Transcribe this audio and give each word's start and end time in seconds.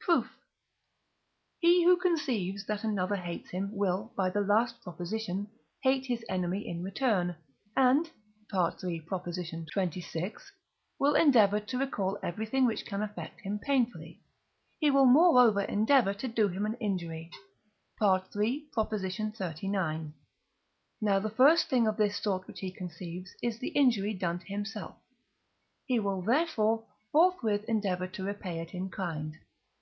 Proof. 0.00 0.32
He 1.60 1.84
who 1.84 1.96
conceives, 1.96 2.66
that 2.66 2.84
another 2.84 3.16
hates 3.16 3.50
him, 3.50 3.70
will 3.74 4.12
(by 4.16 4.30
the 4.30 4.40
last 4.40 4.80
proposition) 4.82 5.48
hate 5.82 6.06
his 6.06 6.24
enemy 6.28 6.68
in 6.68 6.82
return, 6.84 7.34
and 7.76 8.06
(III. 8.52 9.00
xxvi.) 9.08 10.40
will 10.98 11.14
endeavour 11.14 11.60
to 11.60 11.78
recall 11.78 12.18
everything 12.22 12.64
which 12.64 12.84
can 12.84 13.02
affect 13.02 13.40
him 13.40 13.58
painfully; 13.60 14.20
he 14.78 14.90
will 14.90 15.04
moreover 15.06 15.62
endeavour 15.62 16.14
to 16.14 16.28
do 16.28 16.46
him 16.48 16.66
an 16.66 16.74
injury 16.74 17.30
(III. 18.00 18.60
xxxix.). 18.76 20.12
Now 21.00 21.18
the 21.18 21.30
first 21.30 21.68
thing 21.68 21.86
of 21.88 21.96
this 21.96 22.16
sort 22.20 22.46
which 22.46 22.60
he 22.60 22.70
conceives 22.72 23.34
is 23.42 23.58
the 23.58 23.68
injury 23.70 24.14
done 24.14 24.38
to 24.40 24.46
himself; 24.46 24.96
he 25.86 25.98
will, 25.98 26.22
therefore, 26.22 26.86
forthwith 27.10 27.64
endeavour 27.64 28.06
to 28.08 28.24
repay 28.24 28.60
it 28.60 28.74
in 28.74 28.88
kind. 28.90 29.36